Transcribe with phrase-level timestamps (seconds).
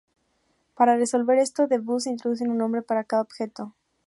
[0.79, 1.27] Es la sede
[1.67, 3.67] de la Diócesis de Knoxville.